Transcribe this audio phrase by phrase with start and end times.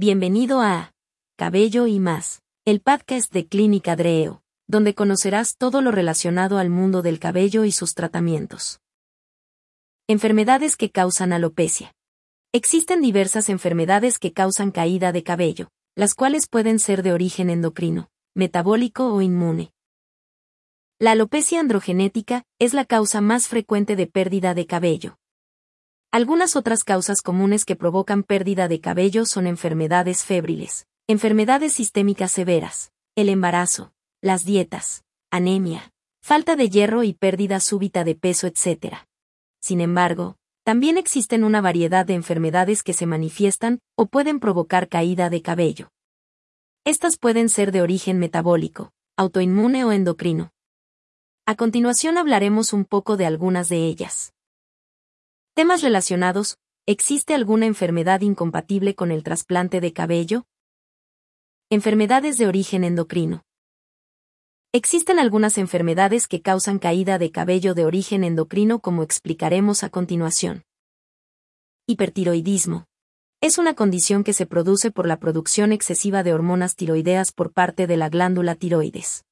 [0.00, 0.92] Bienvenido a
[1.36, 7.02] Cabello y más, el podcast de Clínica Dreo, donde conocerás todo lo relacionado al mundo
[7.02, 8.78] del cabello y sus tratamientos.
[10.06, 11.96] Enfermedades que causan alopecia.
[12.52, 18.08] Existen diversas enfermedades que causan caída de cabello, las cuales pueden ser de origen endocrino,
[18.36, 19.72] metabólico o inmune.
[21.00, 25.18] La alopecia androgenética es la causa más frecuente de pérdida de cabello.
[26.10, 32.92] Algunas otras causas comunes que provocan pérdida de cabello son enfermedades febriles, enfermedades sistémicas severas,
[33.14, 33.92] el embarazo,
[34.22, 35.92] las dietas, anemia,
[36.22, 38.94] falta de hierro y pérdida súbita de peso, etc.
[39.60, 45.28] Sin embargo, también existen una variedad de enfermedades que se manifiestan o pueden provocar caída
[45.28, 45.90] de cabello.
[46.84, 50.52] Estas pueden ser de origen metabólico, autoinmune o endocrino.
[51.44, 54.32] A continuación hablaremos un poco de algunas de ellas.
[55.58, 60.46] Temas relacionados, ¿existe alguna enfermedad incompatible con el trasplante de cabello?
[61.68, 63.42] Enfermedades de origen endocrino.
[64.72, 70.62] Existen algunas enfermedades que causan caída de cabello de origen endocrino como explicaremos a continuación.
[71.88, 72.84] Hipertiroidismo.
[73.40, 77.88] Es una condición que se produce por la producción excesiva de hormonas tiroideas por parte
[77.88, 79.24] de la glándula tiroides.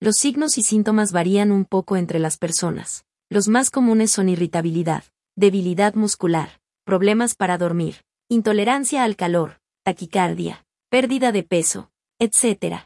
[0.00, 3.06] Los signos y síntomas varían un poco entre las personas.
[3.30, 5.04] Los más comunes son irritabilidad,
[5.40, 12.82] debilidad muscular, problemas para dormir, intolerancia al calor, taquicardia, pérdida de peso, etc.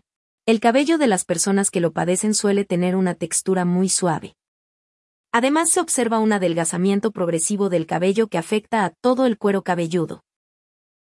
[0.47, 4.37] El cabello de las personas que lo padecen suele tener una textura muy suave.
[5.33, 10.23] Además se observa un adelgazamiento progresivo del cabello que afecta a todo el cuero cabelludo.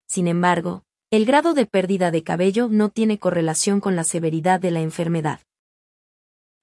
[0.06, 4.70] Sin embargo, el grado de pérdida de cabello no tiene correlación con la severidad de
[4.70, 5.40] la enfermedad.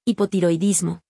[0.05, 1.01] Hipotiroidismo.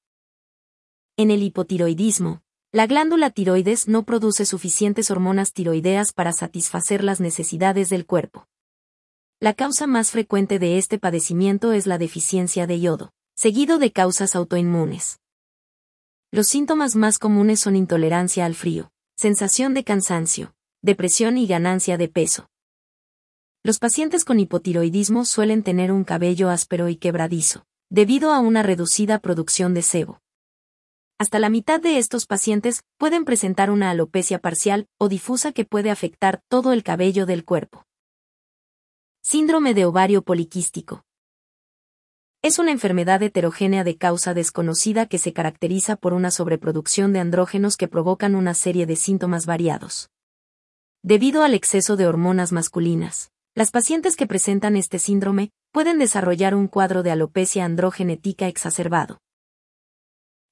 [1.18, 7.90] En el hipotiroidismo, la glándula tiroides no produce suficientes hormonas tiroideas para satisfacer las necesidades
[7.90, 8.48] del cuerpo.
[9.40, 14.36] La causa más frecuente de este padecimiento es la deficiencia de yodo, seguido de causas
[14.36, 15.20] autoinmunes.
[16.32, 22.08] Los síntomas más comunes son intolerancia al frío, sensación de cansancio, depresión y ganancia de
[22.08, 22.52] peso.
[23.64, 29.18] Los pacientes con hipotiroidismo suelen tener un cabello áspero y quebradizo, debido a una reducida
[29.18, 30.22] producción de sebo.
[31.22, 35.92] Hasta la mitad de estos pacientes pueden presentar una alopecia parcial o difusa que puede
[35.92, 37.86] afectar todo el cabello del cuerpo.
[39.22, 41.04] Síndrome de ovario poliquístico.
[42.42, 47.76] Es una enfermedad heterogénea de causa desconocida que se caracteriza por una sobreproducción de andrógenos
[47.76, 50.10] que provocan una serie de síntomas variados.
[51.04, 56.70] Debido al exceso de hormonas masculinas, las pacientes que presentan este síndrome pueden desarrollar un
[56.70, 59.20] cuadro de alopecia androgenética exacerbado.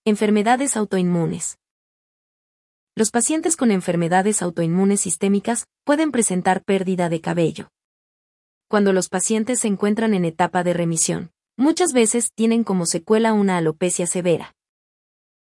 [0.10, 1.60] Enfermedades autoinmunes.
[2.96, 7.68] Los pacientes con enfermedades autoinmunes sistémicas pueden presentar pérdida de cabello.
[8.70, 13.58] Cuando los pacientes se encuentran en etapa de remisión, muchas veces tienen como secuela una
[13.58, 14.56] alopecia severa.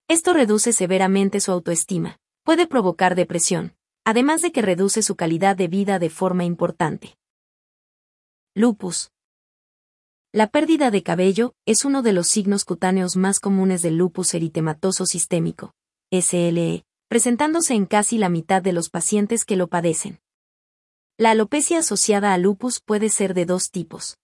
[0.07, 3.75] Esto reduce severamente su autoestima, puede provocar depresión,
[4.05, 7.17] además de que reduce su calidad de vida de forma importante.
[8.55, 9.11] Lupus.
[10.35, 15.05] La pérdida de cabello es uno de los signos cutáneos más comunes del lupus eritematoso
[15.05, 15.75] sistémico,
[16.11, 20.21] SLE, presentándose en casi la mitad de los pacientes que lo padecen.
[21.19, 24.17] La alopecia asociada a lupus puede ser de dos tipos.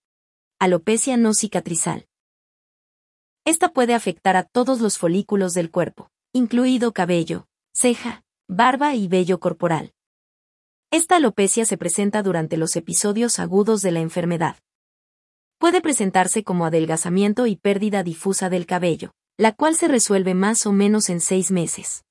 [0.57, 2.07] Alopecia no cicatrizal.
[3.45, 9.39] Esta puede afectar a todos los folículos del cuerpo, incluido cabello, ceja, barba y vello
[9.39, 9.93] corporal.
[10.89, 14.57] Esta alopecia se presenta durante los episodios agudos de la enfermedad
[15.59, 20.71] puede presentarse como adelgazamiento y pérdida difusa del cabello, la cual se resuelve más o
[20.71, 22.05] menos en seis meses.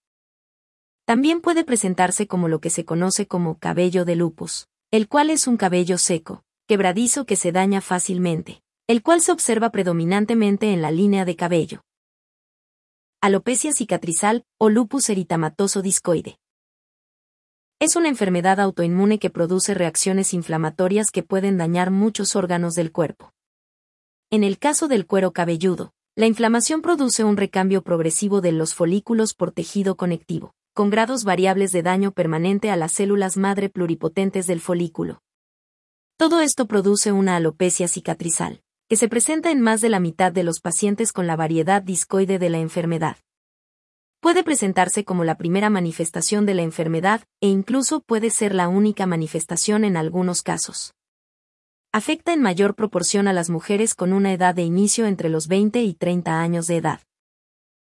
[1.07, 5.47] También puede presentarse como lo que se conoce como cabello de lupus, el cual es
[5.47, 10.91] un cabello seco, quebradizo que se daña fácilmente, el cual se observa predominantemente en la
[10.91, 11.81] línea de cabello.
[13.23, 16.39] Alopecia cicatrizal o lupus eritematoso discoide.
[17.81, 23.33] Es una enfermedad autoinmune que produce reacciones inflamatorias que pueden dañar muchos órganos del cuerpo.
[24.31, 29.33] En el caso del cuero cabelludo, la inflamación produce un recambio progresivo de los folículos
[29.33, 34.61] por tejido conectivo, con grados variables de daño permanente a las células madre pluripotentes del
[34.61, 35.23] folículo.
[36.19, 40.43] Todo esto produce una alopecia cicatrizal, que se presenta en más de la mitad de
[40.43, 43.17] los pacientes con la variedad discoide de la enfermedad.
[44.21, 49.07] Puede presentarse como la primera manifestación de la enfermedad e incluso puede ser la única
[49.07, 50.93] manifestación en algunos casos
[51.93, 55.83] afecta en mayor proporción a las mujeres con una edad de inicio entre los 20
[55.83, 57.01] y 30 años de edad.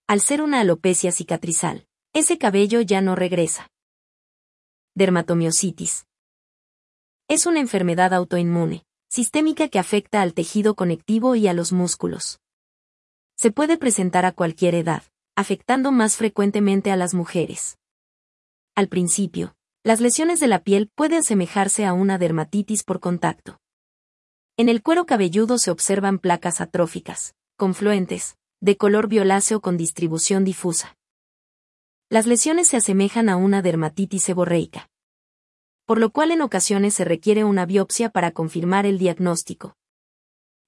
[0.07, 3.69] Al ser una alopecia cicatrizal, ese cabello ya no regresa.
[4.95, 6.07] Dermatomiositis.
[7.29, 12.41] Es una enfermedad autoinmune, sistémica que afecta al tejido conectivo y a los músculos.
[13.37, 15.03] Se puede presentar a cualquier edad,
[15.37, 17.79] afectando más frecuentemente a las mujeres.
[18.75, 23.62] Al principio, las lesiones de la piel pueden asemejarse a una dermatitis por contacto.
[24.59, 30.99] En el cuero cabelludo se observan placas atróficas, confluentes, de color violáceo con distribución difusa.
[32.11, 34.91] Las lesiones se asemejan a una dermatitis seborreica.
[35.87, 39.75] Por lo cual en ocasiones se requiere una biopsia para confirmar el diagnóstico.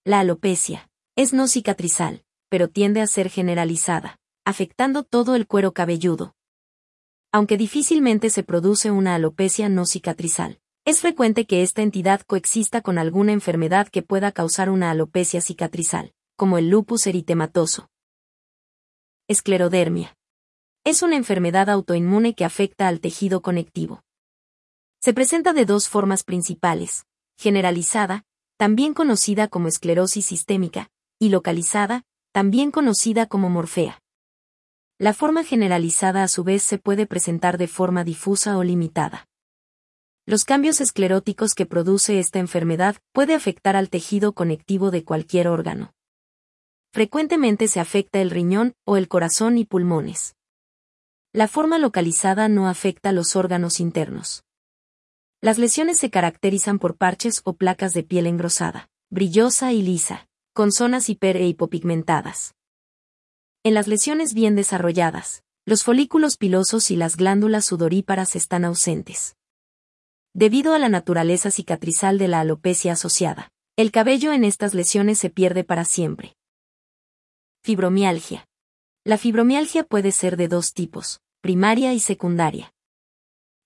[0.03, 6.35] La alopecia es no cicatrizal, pero tiende a ser generalizada, afectando todo el cuero cabelludo.
[7.33, 12.99] Aunque difícilmente se produce una alopecia no cicatrizal, es frecuente que esta entidad coexista con
[12.99, 17.89] alguna enfermedad que pueda causar una alopecia cicatrizal, como el lupus eritematoso.
[19.27, 20.15] Esclerodermia.
[20.85, 24.03] Es una enfermedad autoinmune que afecta al tejido conectivo.
[25.01, 27.07] Se presenta de dos formas principales,
[27.39, 28.25] generalizada,
[28.59, 32.03] también conocida como esclerosis sistémica, y localizada,
[32.33, 34.03] también conocida como morfea.
[34.99, 39.27] La forma generalizada a su vez se puede presentar de forma difusa o limitada.
[40.27, 45.93] Los cambios escleróticos que produce esta enfermedad puede afectar al tejido conectivo de cualquier órgano.
[46.95, 50.35] Frecuentemente se afecta el riñón o el corazón y pulmones.
[51.35, 54.45] La forma localizada no afecta los órganos internos.
[55.43, 60.73] Las lesiones se caracterizan por parches o placas de piel engrosada, brillosa y lisa, con
[60.73, 62.55] zonas hiper e hipopigmentadas.
[63.63, 69.37] En las lesiones bien desarrolladas, los folículos pilosos y las glándulas sudoríparas están ausentes.
[70.37, 75.31] Debido a la naturaleza cicatrizal de la alopecia asociada, el cabello en estas lesiones se
[75.31, 76.37] pierde para siempre.
[77.63, 78.49] Fibromialgia.
[79.05, 82.75] La fibromialgia puede ser de dos tipos, primaria y secundaria.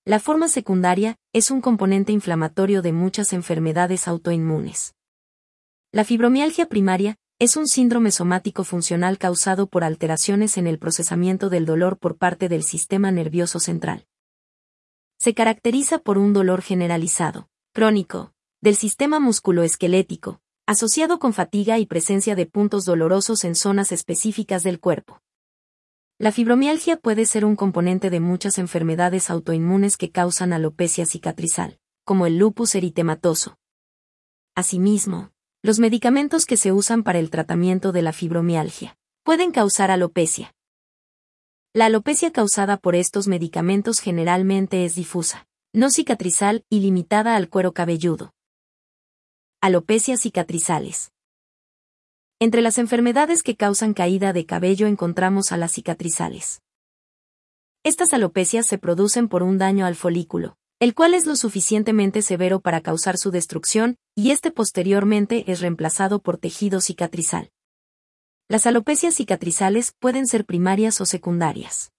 [0.05, 4.93] La forma secundaria es un componente inflamatorio de muchas enfermedades autoinmunes.
[5.91, 11.65] La fibromialgia primaria es un síndrome somático funcional causado por alteraciones en el procesamiento del
[11.65, 14.05] dolor por parte del sistema nervioso central
[15.19, 18.31] se caracteriza por un dolor generalizado, crónico,
[18.61, 24.79] del sistema musculoesquelético, asociado con fatiga y presencia de puntos dolorosos en zonas específicas del
[24.79, 25.21] cuerpo.
[26.19, 32.25] La fibromialgia puede ser un componente de muchas enfermedades autoinmunes que causan alopecia cicatrizal, como
[32.25, 33.57] el lupus eritematoso.
[34.55, 35.31] Asimismo,
[35.61, 40.53] los medicamentos que se usan para el tratamiento de la fibromialgia pueden causar alopecia.
[41.71, 47.73] La alopecia causada por estos medicamentos generalmente es difusa, no cicatrizal y limitada al cuero
[47.73, 48.33] cabelludo.
[49.61, 51.11] Alopecias cicatrizales.
[52.39, 56.63] Entre las enfermedades que causan caída de cabello encontramos a las cicatrizales.
[57.83, 62.61] Estas alopecias se producen por un daño al folículo, el cual es lo suficientemente severo
[62.61, 67.51] para causar su destrucción, y este posteriormente es reemplazado por tejido cicatrizal.
[68.51, 71.91] Las alopecias cicatrizales pueden ser primarias o secundarias.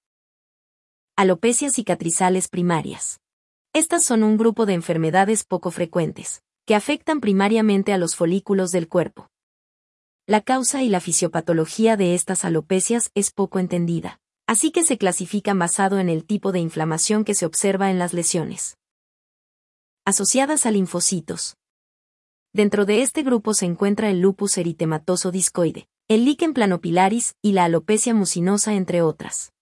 [1.14, 3.20] Alopecias cicatrizales primarias.
[3.72, 8.88] Estas son un grupo de enfermedades poco frecuentes, que afectan primariamente a los folículos del
[8.88, 9.30] cuerpo.
[10.26, 14.18] La causa y la fisiopatología de estas alopecias es poco entendida,
[14.48, 18.12] así que se clasifican basado en el tipo de inflamación que se observa en las
[18.12, 18.76] lesiones.
[20.04, 21.54] Asociadas a linfocitos.
[22.52, 27.62] Dentro de este grupo se encuentra el lupus eritematoso discoide, el líquen planopilaris y la
[27.62, 29.52] alopecia mucinosa entre otras.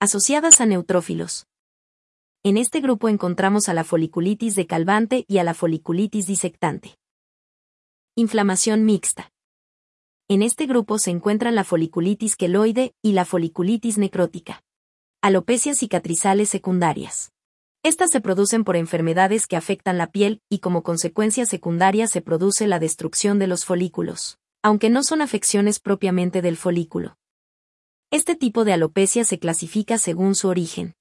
[0.00, 1.46] Asociadas a neutrófilos.
[2.42, 6.96] En este grupo encontramos a la foliculitis de Calvante y a la foliculitis disectante.
[8.16, 9.32] Inflamación mixta.
[10.28, 14.62] En este grupo se encuentran la foliculitis queloide y la foliculitis necrótica.
[15.20, 17.32] Alopecias cicatrizales secundarias.
[17.82, 22.66] Estas se producen por enfermedades que afectan la piel y como consecuencia secundaria se produce
[22.66, 27.18] la destrucción de los folículos aunque no son afecciones propiamente del folículo.
[28.10, 30.94] Este tipo de alopecia se clasifica según su origen.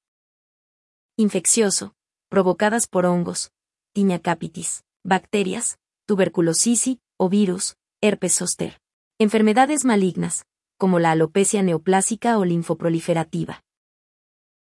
[1.15, 1.95] Infeccioso,
[2.27, 3.53] provocadas por hongos,
[3.93, 8.81] tiña capitis, bacterias, tuberculosis o virus, herpes zoster.
[9.17, 10.45] Enfermedades malignas,
[10.77, 13.63] como la alopecia neoplásica o linfoproliferativa.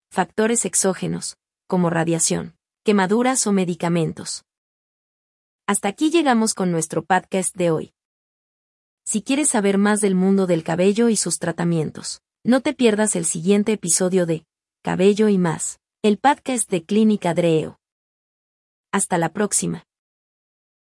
[0.10, 1.36] Factores exógenos,
[1.68, 4.46] como radiación, quemaduras o medicamentos.
[5.68, 7.95] Hasta aquí llegamos con nuestro podcast de hoy.
[9.08, 13.26] Si quieres saber más del mundo del cabello y sus tratamientos, no te pierdas el
[13.26, 14.46] siguiente episodio de
[14.82, 17.80] Cabello y más, el podcast de Clínica Dreo.
[18.92, 19.86] Hasta la próxima.